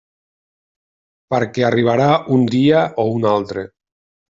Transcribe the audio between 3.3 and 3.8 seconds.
altre.